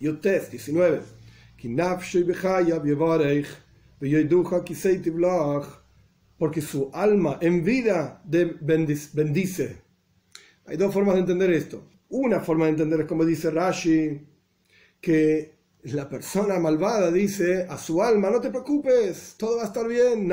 Yudtes 0.00 0.50
19 0.50 1.14
porque 6.38 6.60
su 6.60 6.90
alma 6.92 7.38
en 7.40 7.64
vida 7.64 8.22
bendice. 8.24 9.82
Hay 10.66 10.76
dos 10.76 10.92
formas 10.92 11.14
de 11.14 11.20
entender 11.20 11.52
esto. 11.52 11.88
Una 12.10 12.40
forma 12.40 12.66
de 12.66 12.72
entender 12.72 13.00
es 13.00 13.06
como 13.06 13.24
dice 13.24 13.50
Rashi, 13.50 14.20
que 15.00 15.53
la 15.92 16.08
persona 16.08 16.58
malvada 16.58 17.10
dice 17.10 17.66
a 17.68 17.76
su 17.76 18.02
alma, 18.02 18.30
no 18.30 18.40
te 18.40 18.48
preocupes, 18.48 19.34
todo 19.36 19.58
va 19.58 19.64
a 19.64 19.66
estar 19.66 19.86
bien, 19.86 20.26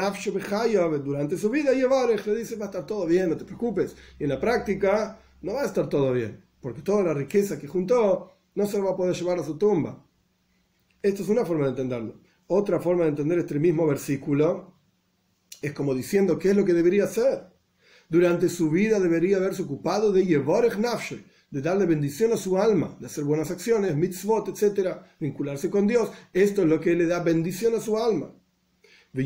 durante 1.04 1.38
su 1.38 1.50
vida 1.50 1.74
Yevarech 1.74 2.26
le 2.26 2.36
dice, 2.36 2.56
va 2.56 2.66
a 2.66 2.70
estar 2.70 2.86
todo 2.86 3.06
bien, 3.06 3.30
no 3.30 3.36
te 3.36 3.44
preocupes. 3.44 3.96
Y 4.18 4.24
en 4.24 4.30
la 4.30 4.40
práctica 4.40 5.20
no 5.42 5.54
va 5.54 5.64
a 5.64 5.66
estar 5.66 5.90
todo 5.90 6.14
bien, 6.14 6.42
porque 6.62 6.82
toda 6.82 7.04
la 7.04 7.14
riqueza 7.14 7.60
que 7.60 7.68
juntó 7.68 8.32
no 8.56 8.66
se 8.66 8.80
va 8.80 8.92
a 8.92 8.96
poder 8.96 9.14
llevar 9.14 9.40
a 9.40 9.44
su 9.44 9.58
tumba. 9.58 10.06
Esto 11.02 11.24
es 11.24 11.30
una 11.30 11.44
forma 11.44 11.66
de 11.66 11.72
entenderlo. 11.72 12.22
Otra 12.48 12.80
forma 12.80 13.04
de 13.04 13.10
entender 13.10 13.40
este 13.40 13.60
mismo 13.60 13.86
versículo 13.86 14.76
es 15.62 15.74
como 15.74 15.94
diciendo 15.94 16.40
qué 16.40 16.52
es 16.52 16.56
lo 16.56 16.64
que 16.64 16.74
debería 16.74 17.04
hacer. 17.04 17.48
Durante 18.08 18.50
su 18.50 18.70
vida 18.70 19.00
debería 19.00 19.38
haberse 19.38 19.64
ocupado 19.64 20.12
de 20.12 20.26
Yevorech 20.26 20.78
Nafshe, 20.78 21.24
de 21.52 21.62
darle 21.62 21.86
bendición 21.86 22.32
a 22.32 22.38
su 22.38 22.58
alma, 22.58 22.96
de 23.00 23.06
hacer 23.06 23.26
buenas 23.26 23.52
acciones, 23.52 23.96
mitzvot, 23.96 24.48
etc., 24.48 24.98
vincularse 25.20 25.70
con 25.70 25.86
Dios. 25.86 26.10
Esto 26.32 26.62
es 26.62 26.68
lo 26.68 26.80
que 26.80 26.96
le 26.96 27.06
da 27.06 27.22
bendición 27.22 27.76
a 27.76 27.82
su 27.82 27.98
alma. 27.98 28.34
Y 29.14 29.26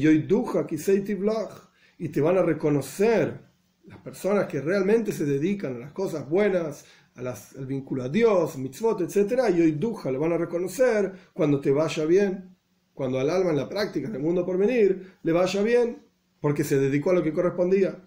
te 2.10 2.22
van 2.22 2.38
a 2.38 2.41
reconocer 2.41 3.39
las 3.86 4.00
personas 4.00 4.48
que 4.48 4.60
realmente 4.60 5.12
se 5.12 5.25
dedican 5.25 5.75
a 5.75 5.79
las 5.79 5.91
cosas 5.91 6.27
buenas, 6.27 6.86
a 7.13 7.22
las, 7.22 7.55
al 7.55 7.67
vínculo 7.67 8.03
a 8.03 8.10
Dios, 8.10 8.58
mitzvot, 8.58 9.01
etc. 9.01 9.44
Y 9.55 9.62
hoy 9.62 9.74
duja 9.74 10.12
le 10.12 10.17
van 10.17 10.34
a 10.34 10.38
reconocer 10.38 11.13
cuando 11.32 11.62
te 11.62 11.70
vaya 11.70 12.05
bien, 12.05 12.55
cuando 12.96 13.20
al 13.20 13.29
alma 13.29 13.51
en 13.51 13.58
la 13.58 13.70
práctica, 13.70 14.08
en 14.08 14.15
el 14.15 14.22
mundo 14.22 14.44
por 14.44 14.58
venir, 14.58 15.17
le 15.22 15.32
vaya 15.32 15.62
bien, 15.62 16.01
porque 16.41 16.63
se 16.63 16.79
dedicó 16.79 17.12
a 17.12 17.13
lo 17.13 17.24
que 17.24 17.34
correspondía. 17.34 18.03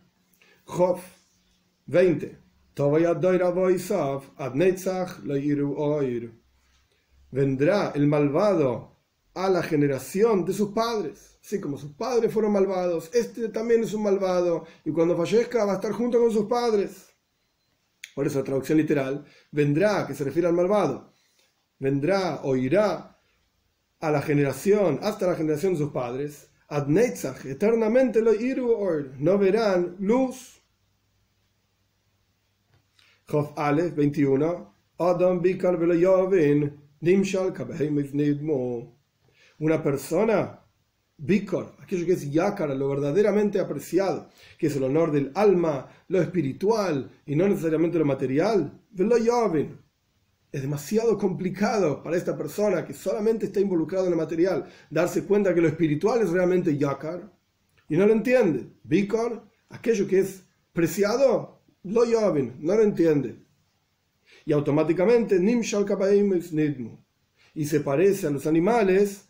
Job 0.64 0.98
20. 1.86 2.47
Vendrá 7.30 7.92
el 7.94 8.06
malvado 8.06 8.96
a 9.34 9.48
la 9.48 9.62
generación 9.62 10.44
de 10.44 10.52
sus 10.52 10.70
padres. 10.70 11.38
Así 11.42 11.60
como 11.60 11.76
sus 11.76 11.92
padres 11.92 12.32
fueron 12.32 12.52
malvados, 12.52 13.10
este 13.14 13.48
también 13.48 13.82
es 13.82 13.94
un 13.94 14.04
malvado. 14.04 14.64
Y 14.84 14.92
cuando 14.92 15.16
fallezca 15.16 15.64
va 15.64 15.72
a 15.72 15.74
estar 15.76 15.92
junto 15.92 16.20
con 16.20 16.30
sus 16.30 16.46
padres. 16.46 17.08
Por 18.14 18.26
eso 18.26 18.38
la 18.38 18.44
traducción 18.44 18.78
literal, 18.78 19.24
vendrá, 19.50 20.06
que 20.06 20.14
se 20.14 20.24
refiere 20.24 20.46
al 20.46 20.54
malvado, 20.54 21.12
vendrá 21.78 22.40
o 22.44 22.54
irá 22.54 23.18
a 24.00 24.10
la 24.10 24.22
generación, 24.22 25.00
hasta 25.02 25.26
la 25.26 25.34
generación 25.34 25.72
de 25.72 25.78
sus 25.78 25.90
padres, 25.90 26.48
eternamente 27.44 28.20
lo 28.20 28.34
iru 28.34 29.12
no 29.18 29.38
verán 29.38 29.96
luz. 29.98 30.57
Jof 33.30 33.52
Aleph 33.56 33.94
21, 33.94 34.72
Adam 34.98 35.42
Bikar 35.42 35.78
Nimshal 37.00 37.52
Una 39.58 39.82
persona, 39.82 40.60
Bikar, 41.18 41.74
aquello 41.82 42.06
que 42.06 42.12
es 42.12 42.30
Yakar, 42.30 42.70
lo 42.74 42.88
verdaderamente 42.88 43.60
apreciado, 43.60 44.30
que 44.56 44.68
es 44.68 44.76
el 44.76 44.84
honor 44.84 45.12
del 45.12 45.30
alma, 45.34 45.90
lo 46.08 46.22
espiritual 46.22 47.10
y 47.26 47.36
no 47.36 47.46
necesariamente 47.46 47.98
lo 47.98 48.06
material, 48.06 48.80
Velo 48.92 49.16
es 50.50 50.62
demasiado 50.62 51.18
complicado 51.18 52.02
para 52.02 52.16
esta 52.16 52.34
persona 52.34 52.86
que 52.86 52.94
solamente 52.94 53.46
está 53.46 53.60
involucrado 53.60 54.06
en 54.06 54.12
lo 54.12 54.16
material 54.16 54.64
darse 54.88 55.24
cuenta 55.24 55.54
que 55.54 55.60
lo 55.60 55.68
espiritual 55.68 56.22
es 56.22 56.30
realmente 56.30 56.78
yakar 56.78 57.30
y 57.90 57.96
no 57.98 58.06
lo 58.06 58.14
entiende. 58.14 58.70
Bikar, 58.84 59.44
aquello 59.68 60.06
que 60.06 60.20
es 60.20 60.44
preciado, 60.72 61.57
lo 61.84 62.04
no 62.04 62.74
lo 62.76 62.82
entiende. 62.82 63.36
Y 64.44 64.52
automáticamente 64.52 65.38
nimshal 65.38 65.86
nidmu. 66.52 66.98
Y 67.54 67.64
se 67.66 67.80
parece 67.80 68.26
a 68.26 68.30
los 68.30 68.46
animales, 68.46 69.24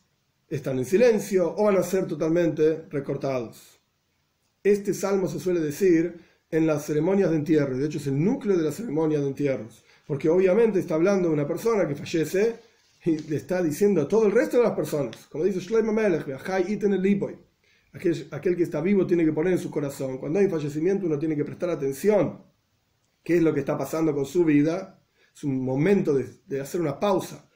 están 0.48 0.78
en 0.78 0.84
silencio 0.84 1.54
o 1.56 1.64
van 1.64 1.76
a 1.76 1.82
ser 1.82 2.06
totalmente 2.06 2.84
recortados. 2.90 3.80
Este 4.62 4.92
salmo 4.92 5.28
se 5.28 5.40
suele 5.40 5.60
decir 5.60 6.20
en 6.50 6.66
las 6.66 6.86
ceremonias 6.86 7.30
de 7.30 7.36
entierro, 7.36 7.76
de 7.76 7.86
hecho 7.86 7.98
es 7.98 8.06
el 8.06 8.22
núcleo 8.22 8.56
de 8.56 8.64
la 8.64 8.72
ceremonia 8.72 9.20
de 9.20 9.28
entierros 9.28 9.84
porque 10.08 10.30
obviamente 10.30 10.80
está 10.80 10.94
hablando 10.94 11.28
de 11.28 11.34
una 11.34 11.46
persona 11.46 11.86
que 11.86 11.94
fallece 11.94 12.56
y 13.04 13.18
le 13.18 13.36
está 13.36 13.62
diciendo 13.62 14.00
a 14.00 14.08
todo 14.08 14.26
el 14.26 14.32
resto 14.32 14.56
de 14.56 14.62
las 14.64 14.72
personas, 14.72 15.14
como 15.30 15.44
dice 15.44 15.60
Shlomo 15.60 15.92
Melech, 15.92 16.26
aquel, 17.92 18.28
aquel 18.30 18.56
que 18.56 18.62
está 18.62 18.80
vivo 18.80 19.06
tiene 19.06 19.24
que 19.24 19.32
poner 19.32 19.54
en 19.54 19.58
su 19.58 19.70
corazón, 19.70 20.18
cuando 20.18 20.38
hay 20.38 20.48
fallecimiento 20.48 21.06
uno 21.06 21.18
tiene 21.18 21.36
que 21.36 21.44
prestar 21.44 21.70
atención, 21.70 22.44
qué 23.22 23.36
es 23.36 23.42
lo 23.42 23.52
que 23.52 23.60
está 23.60 23.76
pasando 23.76 24.14
con 24.14 24.26
su 24.26 24.44
vida, 24.44 25.02
es 25.34 25.44
un 25.44 25.64
momento 25.64 26.14
de, 26.14 26.26
de 26.46 26.60
hacer 26.60 26.80
una 26.80 26.98
pausa 26.98 27.48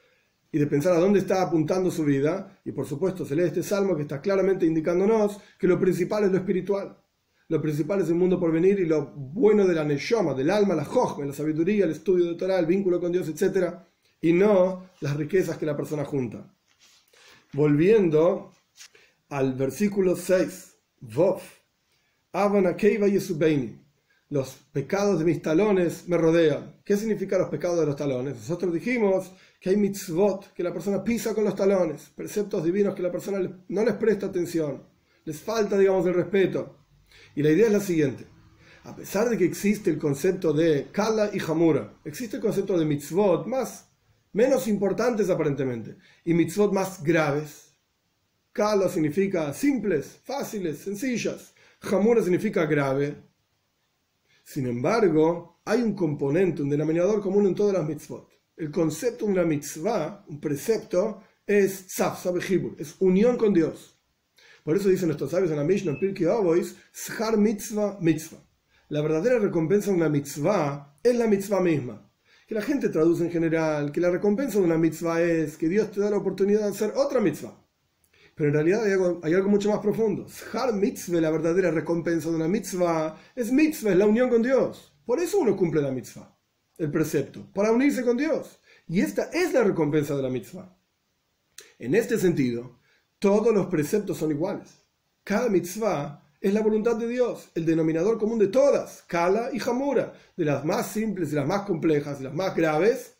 y 0.51 0.59
de 0.59 0.67
pensar 0.67 0.93
a 0.93 0.99
dónde 0.99 1.19
está 1.19 1.41
apuntando 1.41 1.89
su 1.89 2.05
vida, 2.05 2.61
y 2.63 2.71
por 2.71 2.85
supuesto 2.85 3.25
se 3.25 3.35
lee 3.35 3.43
este 3.43 3.63
salmo 3.63 3.95
que 3.95 4.03
está 4.03 4.21
claramente 4.21 4.65
indicándonos 4.65 5.39
que 5.57 5.67
lo 5.67 5.79
principal 5.79 6.25
es 6.25 6.31
lo 6.31 6.37
espiritual 6.37 7.03
lo 7.53 7.61
principal 7.61 8.01
es 8.01 8.09
el 8.09 8.15
mundo 8.15 8.39
por 8.39 8.51
venir 8.51 8.79
y 8.79 8.85
lo 8.85 9.05
bueno 9.05 9.67
de 9.67 9.75
la 9.75 9.83
neshama, 9.83 10.33
del 10.33 10.49
alma, 10.49 10.75
la 10.75 10.85
jochma, 10.85 11.25
la 11.25 11.33
sabiduría, 11.33 11.85
el 11.85 11.91
estudio 11.91 12.25
de 12.25 12.35
Torah, 12.35 12.57
el 12.57 12.65
vínculo 12.65 12.99
con 12.99 13.11
Dios, 13.11 13.27
etc. 13.27 13.75
Y 14.21 14.33
no 14.33 14.89
las 15.01 15.15
riquezas 15.15 15.57
que 15.57 15.65
la 15.65 15.75
persona 15.75 16.05
junta. 16.05 16.51
Volviendo 17.51 18.51
al 19.33 19.55
versículo 19.55 20.15
6, 20.15 20.75
Vov, 21.01 21.41
los 24.29 24.55
pecados 24.71 25.17
de 25.17 25.25
mis 25.25 25.41
talones 25.41 26.07
me 26.07 26.17
rodean. 26.17 26.79
¿Qué 26.85 26.95
significa 26.95 27.39
los 27.39 27.49
pecados 27.49 27.79
de 27.79 27.87
los 27.87 27.95
talones? 27.95 28.35
Nosotros 28.35 28.71
dijimos 28.71 29.31
que 29.59 29.71
hay 29.71 29.77
mitzvot, 29.77 30.53
que 30.53 30.61
la 30.61 30.71
persona 30.71 31.03
pisa 31.03 31.33
con 31.33 31.45
los 31.45 31.55
talones, 31.55 32.11
preceptos 32.15 32.63
divinos 32.63 32.93
que 32.93 33.01
la 33.01 33.11
persona 33.11 33.39
no 33.69 33.83
les 33.83 33.95
presta 33.95 34.27
atención, 34.27 34.83
les 35.25 35.41
falta, 35.41 35.79
digamos, 35.79 36.05
el 36.05 36.13
respeto. 36.13 36.77
Y 37.35 37.41
la 37.41 37.49
idea 37.49 37.65
es 37.65 37.73
la 37.73 37.79
siguiente. 37.79 38.27
A 38.83 38.95
pesar 38.95 39.29
de 39.29 39.37
que 39.39 39.45
existe 39.45 39.89
el 39.89 39.97
concepto 39.97 40.53
de 40.53 40.89
Kala 40.91 41.31
y 41.33 41.39
Hamura, 41.39 41.95
existe 42.05 42.35
el 42.35 42.41
concepto 42.43 42.77
de 42.77 42.85
mitzvot 42.85 43.47
más, 43.47 43.89
menos 44.31 44.67
importantes 44.67 45.31
aparentemente, 45.31 45.97
y 46.23 46.35
mitzvot 46.35 46.71
más 46.71 47.01
graves. 47.01 47.72
Kala 48.53 48.87
significa 48.87 49.51
simples, 49.51 50.19
fáciles, 50.23 50.77
sencillas. 50.77 51.55
Hamura 51.81 52.21
significa 52.21 52.67
grave. 52.67 53.15
Sin 54.43 54.67
embargo, 54.67 55.59
hay 55.65 55.81
un 55.81 55.95
componente, 55.95 56.61
un 56.61 56.69
denominador 56.69 57.19
común 57.19 57.47
en 57.47 57.55
todas 57.55 57.73
las 57.73 57.87
mitzvot. 57.87 58.29
El 58.55 58.69
concepto 58.69 59.25
de 59.25 59.31
una 59.31 59.43
mitzvah, 59.43 60.23
un 60.27 60.39
precepto, 60.39 61.23
es 61.47 61.87
tzaf, 61.87 62.27
es 62.77 62.95
unión 62.99 63.37
con 63.37 63.53
Dios. 63.53 63.99
Por 64.63 64.77
eso 64.77 64.87
dicen 64.87 65.07
nuestros 65.07 65.31
sabios 65.31 65.49
en 65.49 65.57
la 65.57 65.63
Mishnah, 65.63 65.93
en 65.93 65.99
Pirkei 65.99 66.27
Avos, 66.27 66.75
mitzvah 67.35 67.97
mitzvah. 68.01 68.37
La 68.89 69.01
verdadera 69.01 69.39
recompensa 69.39 69.89
de 69.89 69.97
una 69.97 70.09
mitzvah 70.09 70.99
es 71.01 71.15
la 71.15 71.25
mitzvah 71.25 71.59
misma. 71.59 72.07
que 72.47 72.53
la 72.53 72.61
gente 72.61 72.89
traduce 72.89 73.23
en 73.23 73.31
general, 73.31 73.91
que 73.91 74.01
la 74.01 74.11
recompensa 74.11 74.59
de 74.59 74.65
una 74.65 74.77
mitzvah 74.77 75.21
es 75.23 75.57
que 75.57 75.69
Dios 75.69 75.89
te 75.91 76.01
da 76.01 76.11
la 76.11 76.17
oportunidad 76.17 76.61
de 76.61 76.67
hacer 76.67 76.93
otra 76.95 77.19
mitzvah. 77.19 77.62
Pero 78.35 78.49
en 78.49 78.53
realidad 78.53 78.83
hay 79.23 79.33
algo, 79.33 79.49
mucho 79.49 79.69
más 79.69 79.79
profundo. 79.79 80.25
Har 80.51 80.73
mitzvah, 80.73 81.21
la 81.21 81.29
verdadera 81.29 81.71
recompensa 81.71 82.29
de 82.29 82.35
una 82.35 82.47
mitzvah, 82.47 83.15
es 83.35 83.51
mitzvah, 83.51 83.91
es 83.91 83.97
la 83.97 84.07
unión 84.07 84.29
con 84.29 84.41
Dios. 84.41 84.93
Por 85.05 85.19
eso 85.19 85.39
uno 85.39 85.55
cumple 85.55 85.81
la 85.81 85.91
mitzvah, 85.91 86.35
el 86.77 86.89
precepto, 86.89 87.45
para 87.53 87.71
unirse 87.71 88.03
con 88.03 88.17
Dios. 88.17 88.59
Y 88.87 89.01
esta 89.01 89.29
es 89.31 89.53
la 89.53 89.63
recompensa 89.63 90.15
de 90.15 90.23
la 90.23 90.29
mitzvah. 90.29 90.75
En 91.77 91.93
este 91.93 92.17
sentido, 92.17 92.79
todos 93.19 93.53
los 93.53 93.67
preceptos 93.67 94.17
son 94.17 94.31
iguales. 94.31 94.69
Cada 95.23 95.49
mitzvah 95.49 96.23
es 96.41 96.53
la 96.53 96.61
voluntad 96.61 96.97
de 96.97 97.07
Dios, 97.07 97.49
el 97.55 97.65
denominador 97.65 98.17
común 98.17 98.39
de 98.39 98.47
todas, 98.47 99.03
Kala 99.07 99.49
y 99.53 99.61
Hamura, 99.61 100.13
de 100.35 100.43
las 100.43 100.65
más 100.65 100.87
simples 100.87 101.31
y 101.31 101.35
las 101.35 101.47
más 101.47 101.61
complejas 101.61 102.19
y 102.19 102.23
las 102.23 102.33
más 102.33 102.55
graves, 102.55 103.13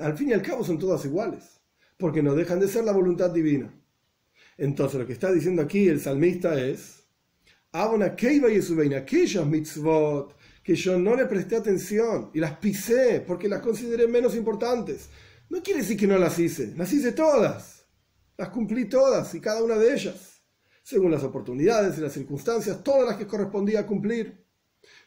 al 0.00 0.16
fin 0.16 0.30
y 0.30 0.32
al 0.32 0.42
cabo 0.42 0.64
son 0.64 0.78
todas 0.78 1.04
iguales, 1.04 1.60
porque 1.96 2.22
no 2.22 2.34
dejan 2.34 2.58
de 2.58 2.68
ser 2.68 2.84
la 2.84 2.92
voluntad 2.92 3.30
divina. 3.30 3.72
Entonces 4.58 4.98
lo 4.98 5.06
que 5.06 5.12
está 5.12 5.32
diciendo 5.32 5.62
aquí 5.62 5.88
el 5.88 6.00
salmista 6.00 6.60
es, 6.60 7.04
aquellas 8.96 9.46
mitzvot 9.46 10.36
que 10.62 10.74
yo 10.74 10.98
no 10.98 11.14
le 11.14 11.26
presté 11.26 11.56
atención 11.56 12.30
y 12.34 12.40
las 12.40 12.58
pisé 12.58 13.20
porque 13.26 13.48
las 13.48 13.60
consideré 13.60 14.08
menos 14.08 14.34
importantes. 14.34 15.08
No 15.48 15.62
quiere 15.62 15.80
decir 15.80 15.96
que 15.96 16.06
no 16.06 16.18
las 16.18 16.38
hice, 16.38 16.74
las 16.76 16.92
hice 16.92 17.12
todas, 17.12 17.86
las 18.36 18.48
cumplí 18.48 18.86
todas 18.86 19.34
y 19.34 19.40
cada 19.40 19.62
una 19.62 19.76
de 19.76 19.94
ellas 19.94 20.36
según 20.86 21.10
las 21.10 21.24
oportunidades 21.24 21.98
y 21.98 22.00
las 22.00 22.12
circunstancias, 22.12 22.84
todas 22.84 23.08
las 23.08 23.16
que 23.16 23.26
correspondía 23.26 23.84
cumplir. 23.84 24.46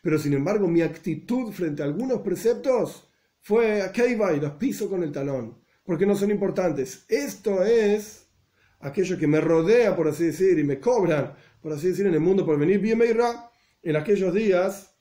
Pero 0.02 0.20
sin 0.20 0.34
embargo, 0.34 0.68
mi 0.68 0.82
actitud 0.82 1.54
frente 1.54 1.82
a 1.82 1.86
algunos 1.86 2.20
preceptos 2.20 3.10
fue 3.40 3.82
a 3.82 3.92
y 4.34 4.42
los 4.42 4.52
piso 4.56 4.90
con 4.90 5.04
el 5.04 5.14
talón, 5.14 5.58
porque 5.86 6.06
no 6.06 6.18
son 6.18 6.32
importantes. 6.32 7.06
Esto 7.08 7.64
es 7.64 8.28
aquello 8.80 9.18
que 9.18 9.28
me 9.28 9.42
rodea, 9.42 9.96
por 9.96 10.08
así 10.08 10.26
decir, 10.26 10.58
y 10.58 10.64
me 10.64 10.80
cobran, 10.80 11.34
por 11.62 11.74
así 11.74 11.90
decir, 11.90 12.08
en 12.08 12.14
el 12.14 12.20
mundo 12.20 12.46
por 12.46 12.58
venir 12.58 12.80
bien 12.80 13.02
en 13.82 13.96
aquellos 13.96 14.34
días 14.34 14.96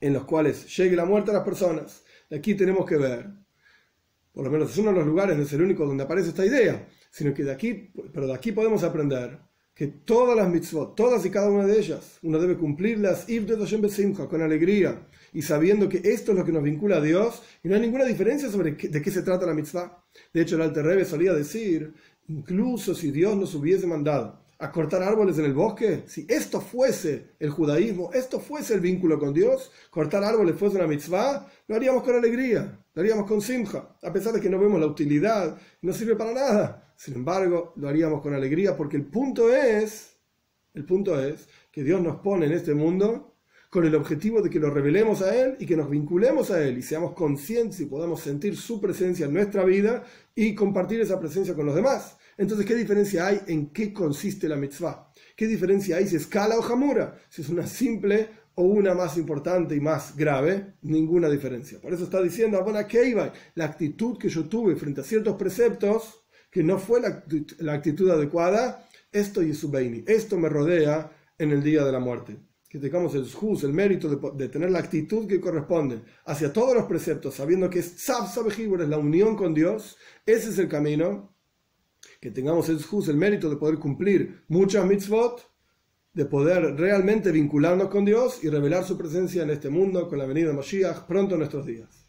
en 0.00 0.14
los 0.14 0.24
cuales 0.24 0.74
llegue 0.76 0.96
la 0.96 1.04
muerte 1.04 1.30
a 1.30 1.34
las 1.34 1.44
personas. 1.44 2.02
De 2.28 2.36
aquí 2.36 2.54
tenemos 2.54 2.86
que 2.86 2.96
ver, 2.96 3.26
por 4.32 4.44
lo 4.44 4.50
menos 4.50 4.70
es 4.70 4.78
uno 4.78 4.90
de 4.90 4.98
los 4.98 5.06
lugares, 5.06 5.36
no 5.36 5.42
es 5.42 5.52
el 5.52 5.62
único 5.62 5.84
donde 5.84 6.04
aparece 6.04 6.30
esta 6.30 6.46
idea, 6.46 6.88
sino 7.10 7.34
que 7.34 7.44
de 7.44 7.52
aquí, 7.52 7.90
pero 8.12 8.26
de 8.26 8.34
aquí 8.34 8.52
podemos 8.52 8.82
aprender 8.82 9.38
que 9.74 9.86
todas 9.86 10.36
las 10.36 10.48
mitzvot, 10.48 10.94
todas 10.94 11.24
y 11.24 11.30
cada 11.30 11.48
una 11.48 11.66
de 11.66 11.78
ellas, 11.78 12.18
uno 12.22 12.38
debe 12.38 12.56
cumplirlas 12.56 13.26
con 14.28 14.42
alegría 14.42 15.06
y 15.32 15.42
sabiendo 15.42 15.88
que 15.88 16.02
esto 16.04 16.32
es 16.32 16.38
lo 16.38 16.44
que 16.44 16.52
nos 16.52 16.62
vincula 16.62 16.96
a 16.96 17.00
Dios 17.00 17.42
y 17.62 17.68
no 17.68 17.76
hay 17.76 17.80
ninguna 17.80 18.04
diferencia 18.04 18.50
sobre 18.50 18.72
de 18.72 19.02
qué 19.02 19.10
se 19.10 19.22
trata 19.22 19.46
la 19.46 19.54
mitzvah. 19.54 20.04
De 20.34 20.42
hecho, 20.42 20.56
el 20.56 20.62
Alter 20.62 20.84
Rebbe 20.84 21.04
solía 21.04 21.32
decir, 21.32 21.94
incluso 22.30 22.94
si 22.94 23.10
Dios 23.10 23.36
nos 23.36 23.54
hubiese 23.54 23.86
mandado 23.86 24.38
a 24.58 24.70
cortar 24.70 25.02
árboles 25.02 25.38
en 25.38 25.46
el 25.46 25.54
bosque, 25.54 26.04
si 26.06 26.26
esto 26.28 26.60
fuese 26.60 27.32
el 27.40 27.50
judaísmo, 27.50 28.10
esto 28.12 28.38
fuese 28.38 28.74
el 28.74 28.80
vínculo 28.80 29.18
con 29.18 29.32
Dios, 29.32 29.72
cortar 29.90 30.22
árboles 30.22 30.56
fuese 30.56 30.76
una 30.76 30.86
mitzvah, 30.86 31.48
lo 31.66 31.74
haríamos 31.74 32.04
con 32.04 32.14
alegría, 32.14 32.78
lo 32.94 33.00
haríamos 33.00 33.26
con 33.26 33.40
simja, 33.40 33.96
a 34.00 34.12
pesar 34.12 34.32
de 34.34 34.40
que 34.40 34.50
no 34.50 34.58
vemos 34.58 34.78
la 34.78 34.86
utilidad, 34.86 35.58
no 35.82 35.92
sirve 35.92 36.14
para 36.14 36.32
nada. 36.32 36.94
Sin 36.94 37.14
embargo, 37.14 37.72
lo 37.76 37.88
haríamos 37.88 38.20
con 38.20 38.34
alegría 38.34 38.76
porque 38.76 38.98
el 38.98 39.06
punto 39.06 39.52
es, 39.52 40.16
el 40.74 40.84
punto 40.84 41.18
es 41.18 41.48
que 41.72 41.82
Dios 41.82 42.00
nos 42.00 42.20
pone 42.20 42.46
en 42.46 42.52
este 42.52 42.74
mundo 42.74 43.29
con 43.70 43.86
el 43.86 43.94
objetivo 43.94 44.42
de 44.42 44.50
que 44.50 44.58
lo 44.58 44.68
revelemos 44.68 45.22
a 45.22 45.34
Él 45.34 45.56
y 45.60 45.64
que 45.64 45.76
nos 45.76 45.88
vinculemos 45.88 46.50
a 46.50 46.62
Él 46.62 46.76
y 46.76 46.82
seamos 46.82 47.14
conscientes 47.14 47.78
y 47.80 47.86
podamos 47.86 48.20
sentir 48.20 48.56
su 48.56 48.80
presencia 48.80 49.26
en 49.26 49.32
nuestra 49.32 49.64
vida 49.64 50.02
y 50.34 50.54
compartir 50.56 51.00
esa 51.00 51.20
presencia 51.20 51.54
con 51.54 51.66
los 51.66 51.76
demás. 51.76 52.16
Entonces, 52.36 52.66
¿qué 52.66 52.74
diferencia 52.74 53.28
hay 53.28 53.40
en 53.46 53.68
qué 53.68 53.92
consiste 53.92 54.48
la 54.48 54.56
mitzvah? 54.56 55.12
¿Qué 55.36 55.46
diferencia 55.46 55.96
hay 55.96 56.08
si 56.08 56.16
es 56.16 56.26
kala 56.26 56.58
o 56.58 56.64
hamura? 56.64 57.16
Si 57.28 57.42
es 57.42 57.48
una 57.48 57.66
simple 57.66 58.28
o 58.56 58.64
una 58.64 58.92
más 58.92 59.16
importante 59.16 59.76
y 59.76 59.80
más 59.80 60.16
grave, 60.16 60.74
ninguna 60.82 61.28
diferencia. 61.28 61.80
Por 61.80 61.94
eso 61.94 62.04
está 62.04 62.20
diciendo, 62.20 62.62
bueno, 62.64 62.80
la 63.54 63.64
actitud 63.64 64.18
que 64.18 64.28
yo 64.28 64.46
tuve 64.46 64.74
frente 64.74 65.00
a 65.00 65.04
ciertos 65.04 65.36
preceptos 65.36 66.24
que 66.50 66.64
no 66.64 66.78
fue 66.78 67.00
la, 67.00 67.72
actitud 67.72 68.10
adecuada, 68.10 68.88
esto 69.12 69.42
y 69.42 69.54
Subeini, 69.54 70.04
esto 70.08 70.36
me 70.36 70.48
rodea 70.48 71.12
en 71.38 71.52
el 71.52 71.62
día 71.62 71.84
de 71.84 71.92
la 71.92 72.00
muerte. 72.00 72.49
Que 72.70 72.78
tengamos 72.78 73.14
el 73.16 73.30
juz, 73.30 73.64
el 73.64 73.74
mérito 73.74 74.08
de, 74.08 74.48
tener 74.48 74.70
la 74.70 74.78
actitud 74.78 75.26
que 75.26 75.40
corresponde 75.40 76.02
hacia 76.24 76.52
todos 76.52 76.74
los 76.74 76.84
preceptos, 76.84 77.34
sabiendo 77.34 77.68
que 77.68 77.80
es 77.80 78.08
es 78.08 78.88
la 78.88 78.96
unión 78.96 79.36
con 79.36 79.52
Dios, 79.52 79.98
ese 80.24 80.50
es 80.50 80.58
el 80.58 80.68
camino. 80.68 81.34
Que 82.20 82.30
tengamos 82.30 82.68
el 82.68 82.82
juz, 82.82 83.08
el 83.08 83.16
mérito 83.16 83.50
de 83.50 83.56
poder 83.56 83.78
cumplir 83.78 84.44
muchas 84.48 84.86
mitzvot, 84.86 85.50
de 86.14 86.24
poder 86.24 86.76
realmente 86.76 87.30
vincularnos 87.30 87.88
con 87.88 88.04
Dios 88.04 88.42
y 88.42 88.48
revelar 88.48 88.84
su 88.84 88.96
presencia 88.96 89.42
en 89.42 89.50
este 89.50 89.68
mundo 89.68 90.08
con 90.08 90.18
la 90.18 90.26
venida 90.26 90.48
de 90.48 90.54
Mashiach 90.54 91.06
pronto 91.06 91.34
en 91.34 91.40
nuestros 91.40 91.66
días. 91.66 91.99